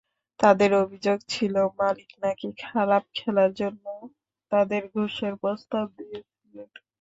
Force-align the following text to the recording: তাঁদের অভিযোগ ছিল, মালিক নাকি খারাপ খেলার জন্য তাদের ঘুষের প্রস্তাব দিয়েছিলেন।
তাঁদের 0.39 0.71
অভিযোগ 0.75 1.17
ছিল, 1.29 1.55
মালিক 1.79 2.09
নাকি 2.23 2.47
খারাপ 2.63 3.03
খেলার 3.15 3.51
জন্য 3.53 3.85
তাদের 4.51 4.81
ঘুষের 4.93 5.33
প্রস্তাব 5.41 5.85
দিয়েছিলেন। 5.97 6.69